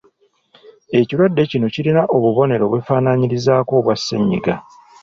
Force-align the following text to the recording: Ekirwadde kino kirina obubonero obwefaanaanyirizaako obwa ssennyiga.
Ekirwadde 0.99 1.43
kino 1.51 1.67
kirina 1.73 2.01
obubonero 2.15 2.63
obwefaanaanyirizaako 2.65 3.71
obwa 3.79 3.95
ssennyiga. 3.97 4.55